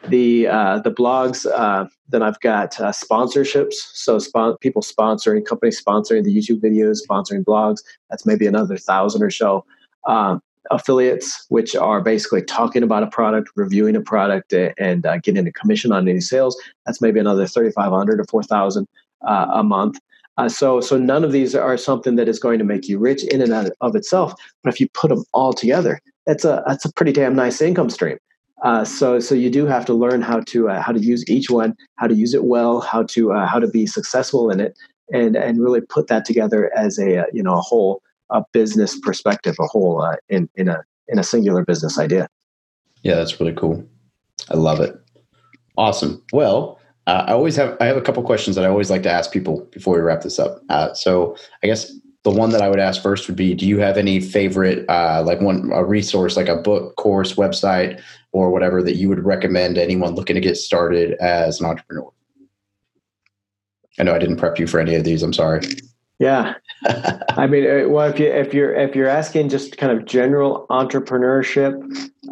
[0.08, 1.46] the uh, the blogs
[2.08, 7.78] then I've got sponsorships, so spon- people sponsoring companies sponsoring the YouTube videos, sponsoring blogs.
[8.08, 9.64] That's maybe another thousand or so.
[10.08, 15.46] Um, affiliates, which are basically talking about a product, reviewing a product, and uh, getting
[15.46, 16.60] a commission on any sales.
[16.86, 18.86] That's maybe another 3,500 or 4,000
[19.26, 19.98] uh, a month.
[20.36, 23.24] Uh, so, so none of these are something that is going to make you rich
[23.24, 24.32] in and of itself.
[24.62, 27.90] But if you put them all together, that's a that's a pretty damn nice income
[27.90, 28.18] stream.
[28.62, 31.50] Uh, so, so you do have to learn how to uh, how to use each
[31.50, 34.78] one, how to use it well, how to uh, how to be successful in it,
[35.12, 39.56] and and really put that together as a you know a whole a business perspective,
[39.60, 42.28] a whole uh, in in a in a singular business idea.
[43.02, 43.84] Yeah, that's really cool.
[44.50, 44.96] I love it.
[45.76, 46.22] Awesome.
[46.32, 49.10] Well, uh, I always have I have a couple questions that I always like to
[49.10, 50.62] ask people before we wrap this up.
[50.68, 53.78] Uh, so I guess the one that I would ask first would be: Do you
[53.78, 58.00] have any favorite, uh, like one a resource, like a book, course, website,
[58.32, 62.10] or whatever that you would recommend anyone looking to get started as an entrepreneur?
[63.98, 65.22] I know I didn't prep you for any of these.
[65.22, 65.62] I'm sorry.
[66.20, 66.56] Yeah,
[67.30, 70.66] I mean, uh, well, if you if you're if you're asking just kind of general
[70.68, 71.72] entrepreneurship,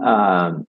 [0.05, 0.66] um,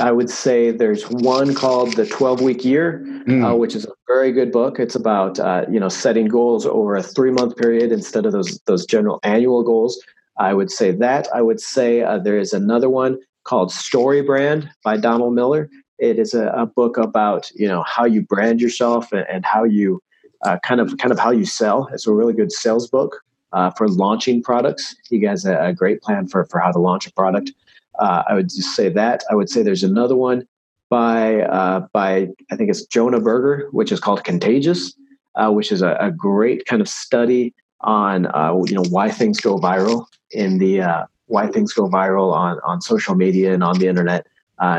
[0.00, 3.48] I would say there's one called the 12 Week Year, mm.
[3.48, 4.80] uh, which is a very good book.
[4.80, 8.58] It's about uh, you know setting goals over a three month period instead of those
[8.66, 10.02] those general annual goals.
[10.36, 11.28] I would say that.
[11.32, 15.70] I would say uh, there is another one called Story Brand by Donald Miller.
[16.00, 19.62] It is a, a book about you know how you brand yourself and, and how
[19.62, 20.02] you
[20.46, 21.88] uh, kind of kind of how you sell.
[21.92, 24.94] It's a really good sales book uh, for launching products.
[25.08, 27.52] He has a, a, great plan for for how to launch a product.
[27.98, 29.24] Uh, I would just say that.
[29.30, 30.46] I would say there's another one
[30.88, 34.94] by uh, by I think it's Jonah Berger, which is called Contagious,
[35.34, 39.40] uh, which is a, a, great kind of study on uh, you know why things
[39.40, 43.88] go viral in the why things go viral on on social media and on the
[43.88, 44.26] internet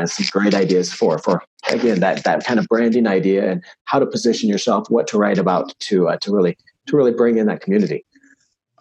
[0.06, 4.06] some great ideas for for again that that kind of branding idea and how to
[4.06, 7.60] position yourself, what to write about to uh, to really to really bring in that
[7.60, 8.04] community.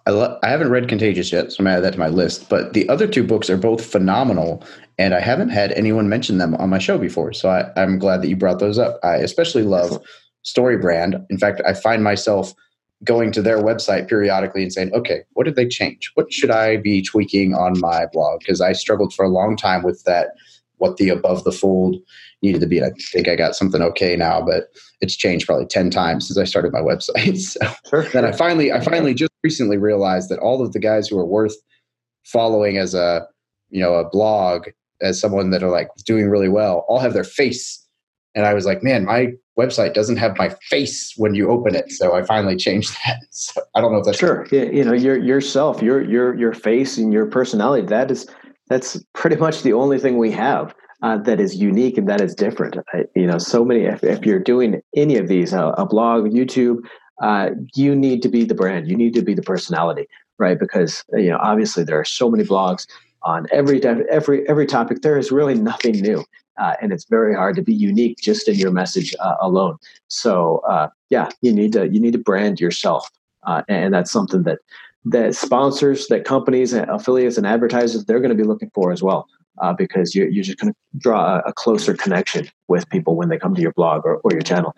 [0.05, 2.49] I, lo- I haven't read Contagious yet, so I'm gonna add that to my list.
[2.49, 4.63] But the other two books are both phenomenal,
[4.97, 7.33] and I haven't had anyone mention them on my show before.
[7.33, 8.99] So I, I'm glad that you brought those up.
[9.03, 10.01] I especially love
[10.43, 11.17] Story Brand.
[11.29, 12.53] In fact, I find myself
[13.03, 16.11] going to their website periodically and saying, okay, what did they change?
[16.15, 18.39] What should I be tweaking on my blog?
[18.39, 20.29] Because I struggled for a long time with that
[20.77, 21.97] what the above the fold
[22.41, 22.77] needed to be.
[22.77, 24.65] And I think I got something okay now, but
[25.01, 27.37] it's changed probably 10 times since I started my website.
[27.47, 27.59] So
[27.89, 28.03] sure.
[28.13, 31.25] then I finally, I finally just recently realized that all of the guys who are
[31.25, 31.55] worth
[32.25, 33.25] following as a,
[33.69, 34.67] you know, a blog
[35.01, 37.83] as someone that are like doing really well, all have their face.
[38.35, 41.91] And I was like, man, my website doesn't have my face when you open it.
[41.91, 43.19] So I finally changed that.
[43.31, 44.47] So I don't know if that's sure.
[44.51, 47.87] Yeah, you know, your yourself, your your your face and your personality.
[47.87, 48.27] That is
[48.69, 52.33] that's pretty much the only thing we have uh, that is unique and that is
[52.33, 52.77] different.
[52.93, 53.85] I, you know, so many.
[53.85, 56.79] If, if you're doing any of these, uh, a blog, YouTube,
[57.21, 58.87] uh, you need to be the brand.
[58.87, 60.59] You need to be the personality, right?
[60.59, 62.87] Because you know, obviously, there are so many blogs
[63.23, 65.01] on every every every topic.
[65.01, 66.23] There is really nothing new,
[66.59, 69.77] uh, and it's very hard to be unique just in your message uh, alone.
[70.09, 73.09] So, uh, yeah, you need to you need to brand yourself,
[73.67, 74.59] and that's something that
[75.05, 79.01] that sponsors, that companies, and affiliates, and advertisers they're going to be looking for as
[79.01, 79.27] well,
[79.61, 83.37] uh, because you're, you're just going to draw a, closer connection with people when they
[83.37, 84.73] come to your blog or, or your channel.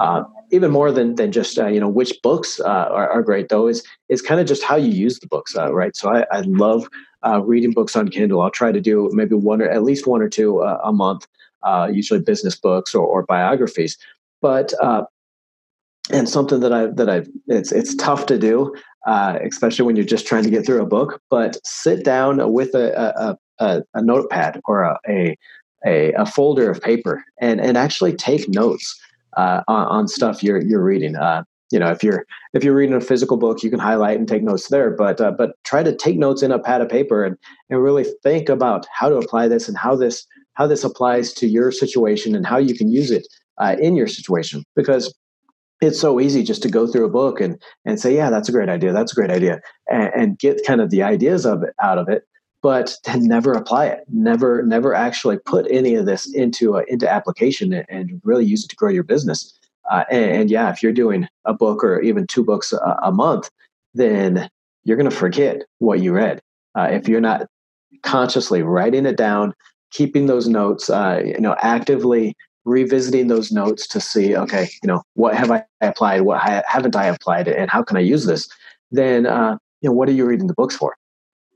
[0.00, 3.48] Uh, even more than than just uh, you know which books uh, are, are, great
[3.48, 5.96] though is is kind of just how you use the books, uh, right?
[5.96, 6.88] So I, I love
[7.26, 8.42] uh, reading books on Kindle.
[8.42, 11.26] I'll try to do maybe one or at least one or two a month.
[11.64, 13.98] uh, usually business books or, or biographies.
[14.40, 15.04] But uh,
[16.12, 18.74] and something that I that I it's it's tough to do,
[19.06, 21.20] uh, especially when you're just trying to get through a book.
[21.30, 25.36] But sit down with a a, a, a notepad or a,
[25.86, 29.00] a folder of paper and and actually take notes
[29.36, 31.16] uh, on, on, stuff you're you're reading.
[31.16, 34.28] Uh, you know, if you're if you're reading a physical book, you can highlight and
[34.28, 34.90] take notes there.
[34.90, 37.36] But uh, but try to take notes in a pad of paper and
[37.70, 41.46] and really think about how to apply this and how this how this applies to
[41.46, 43.26] your situation and how you can use it
[43.58, 45.14] uh, in your situation because
[45.80, 48.52] it's so easy just to go through a book and and say yeah that's a
[48.52, 51.74] great idea that's a great idea and, and get kind of the ideas of it
[51.82, 52.24] out of it
[52.62, 57.10] but to never apply it never never actually put any of this into a, into
[57.10, 59.58] application and, and really use it to grow your business.
[59.90, 63.12] Uh, and, and, yeah if you're doing a book or even two books a, a
[63.12, 63.50] month
[63.92, 64.48] then
[64.84, 66.40] you're going to forget what you read.
[66.76, 67.46] Uh, if you're not
[68.02, 69.52] consciously writing it down
[69.90, 75.02] keeping those notes uh, you know actively revisiting those notes to see, okay, you know,
[75.14, 76.22] what have I applied?
[76.22, 77.48] What haven't I applied?
[77.48, 78.48] And how can I use this?
[78.90, 80.96] Then, uh, you know, what are you reading the books for?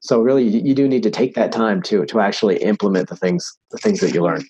[0.00, 3.58] So really, you do need to take that time to to actually implement the things
[3.70, 4.44] the things that you learn.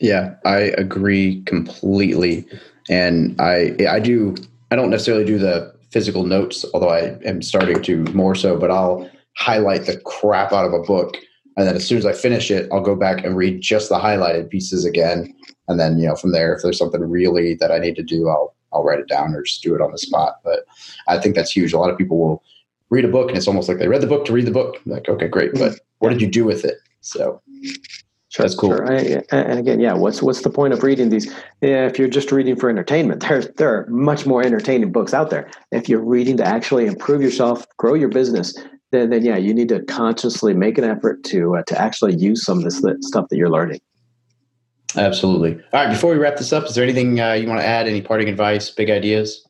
[0.00, 2.46] Yeah, I agree completely,
[2.90, 4.34] and I I do
[4.70, 8.58] I don't necessarily do the physical notes, although I am starting to more so.
[8.58, 11.16] But I'll highlight the crap out of a book
[11.56, 13.98] and then as soon as I finish it, I'll go back and read just the
[13.98, 15.34] highlighted pieces again.
[15.68, 18.28] And then, you know, from there, if there's something really that I need to do,
[18.28, 20.36] I'll I'll write it down or just do it on the spot.
[20.42, 20.64] But
[21.06, 21.74] I think that's huge.
[21.74, 22.42] A lot of people will
[22.88, 24.76] read a book and it's almost like they read the book to read the book.
[24.86, 25.58] like, okay, great, hmm.
[25.58, 26.78] but what did you do with it?
[27.00, 27.42] So
[28.32, 28.70] Sure, That's cool.
[28.70, 28.90] Sure.
[29.30, 31.30] And again, yeah, what's what's the point of reading these?
[31.60, 35.28] Yeah, if you're just reading for entertainment, there there are much more entertaining books out
[35.28, 35.50] there.
[35.70, 38.56] If you're reading to actually improve yourself, grow your business,
[38.92, 42.44] then, then yeah, you need to consciously make an effort to uh, to actually use
[42.44, 43.80] some of this stuff that you're learning.
[44.96, 45.54] Absolutely.
[45.72, 45.88] All right.
[45.88, 47.88] Before we wrap this up, is there anything uh, you want to add?
[47.88, 48.70] Any parting advice?
[48.70, 49.46] Big ideas?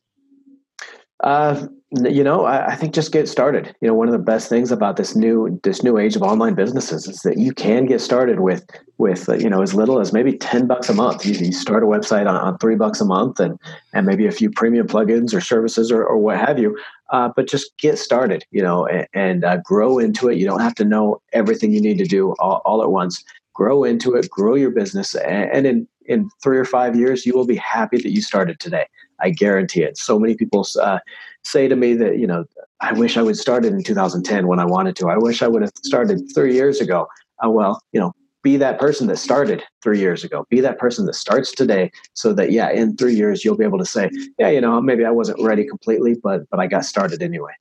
[1.22, 1.66] Uh,
[2.04, 3.74] you know, I, I, think just get started.
[3.80, 6.54] You know, one of the best things about this new this new age of online
[6.54, 8.64] businesses is that you can get started with
[8.96, 11.26] with uh, you know as little as maybe ten bucks a month.
[11.26, 13.58] You, you start a website on, on, three bucks a month, and
[13.92, 16.78] and maybe a few premium plugins or services or, or what have you.
[17.12, 18.44] Uh, but just get started.
[18.50, 20.38] You know, and, and uh, grow into it.
[20.38, 23.22] You don't have to know everything you need to do all, all at once.
[23.54, 24.28] Grow into it.
[24.30, 27.98] Grow your business, and, and in in three or five years, you will be happy
[27.98, 28.86] that you started today.
[29.20, 29.96] I guarantee it.
[29.96, 30.98] So many people uh,
[31.44, 32.44] say to me that, you know,
[32.80, 35.08] I wish I would started in 2010 when I wanted to.
[35.08, 37.06] I wish I would have started three years ago.
[37.44, 40.46] Uh, well, you know, be that person that started three years ago.
[40.50, 43.78] Be that person that starts today, so that yeah, in three years you'll be able
[43.78, 47.22] to say, yeah, you know, maybe I wasn't ready completely, but but I got started
[47.22, 47.52] anyway,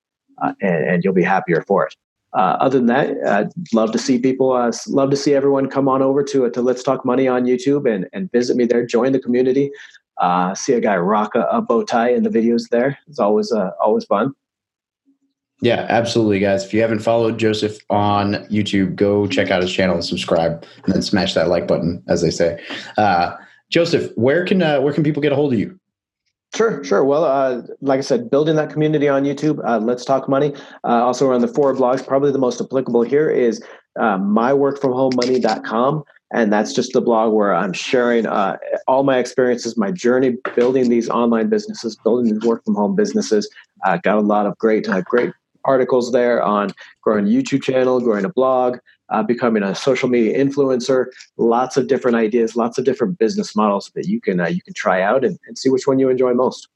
[0.41, 1.95] uh, and, and, you'll be happier for it.
[2.33, 4.53] Uh, other than that, I'd love to see people.
[4.53, 7.91] Uh, love to see everyone come on over to to Let's Talk Money on YouTube
[7.93, 8.85] and and visit me there.
[8.85, 9.71] Join the community.
[10.17, 12.97] Uh, see a guy rock a, a, bow tie in the videos there.
[13.07, 14.33] It's always uh, always fun.
[15.61, 16.65] Yeah, absolutely, guys.
[16.65, 20.93] If you haven't followed Joseph on YouTube, go check out his channel and subscribe, and
[20.93, 22.59] then smash that like button, as they say.
[22.97, 23.35] Uh,
[23.69, 25.79] Joseph, where can uh, where can people get a hold of you?
[26.55, 27.05] Sure, sure.
[27.05, 29.63] Well, uh, like I said, building that community on YouTube.
[29.63, 30.53] Uh, Let's talk money.
[30.83, 32.05] Uh, also, we're on the four blogs.
[32.05, 33.63] Probably the most applicable here is
[33.99, 36.03] uh, myworkfromhomemoney.com.
[36.33, 38.57] And that's just the blog where I'm sharing uh,
[38.87, 43.49] all my experiences, my journey building these online businesses, building these work from home businesses.
[43.85, 45.31] Uh, got a lot of great, uh, great
[45.65, 48.77] articles there on growing a YouTube channel, growing a blog,
[49.09, 51.05] uh, becoming a social media influencer.
[51.37, 54.73] Lots of different ideas, lots of different business models that you can uh, you can
[54.73, 56.67] try out and, and see which one you enjoy most.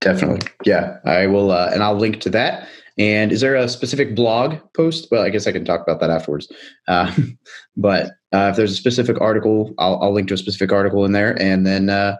[0.00, 0.98] Definitely, yeah.
[1.04, 2.68] I will, uh, and I'll link to that
[2.98, 5.08] and is there a specific blog post?
[5.10, 6.50] Well, I guess I can talk about that afterwards.
[6.88, 7.14] Uh,
[7.76, 11.12] but uh, if there's a specific article, I'll, I'll, link to a specific article in
[11.12, 11.40] there.
[11.40, 12.16] And then, uh,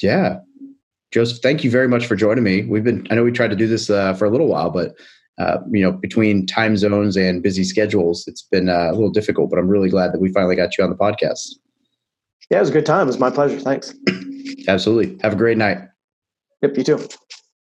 [0.00, 0.38] yeah,
[1.12, 2.64] Joseph, thank you very much for joining me.
[2.64, 4.94] We've been, I know we tried to do this uh, for a little while, but
[5.38, 9.50] uh, you know, between time zones and busy schedules, it's been uh, a little difficult.
[9.50, 11.54] But I'm really glad that we finally got you on the podcast.
[12.50, 13.02] Yeah, it was a good time.
[13.02, 13.58] It was my pleasure.
[13.60, 13.94] Thanks.
[14.68, 15.18] Absolutely.
[15.22, 15.78] Have a great night.
[16.62, 17.08] Yep, you too.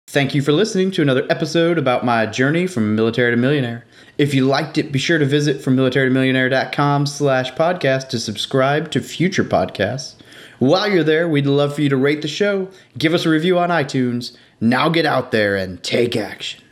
[0.09, 3.87] Thank you for listening to another episode about my journey from military to millionaire.
[4.19, 9.01] If you liked it, be sure to visit from militarytomillionaire.com slash podcast to subscribe to
[9.01, 10.20] future podcasts.
[10.61, 13.59] While you're there, we'd love for you to rate the show, give us a review
[13.59, 14.37] on iTunes.
[14.61, 16.63] Now get out there and take action.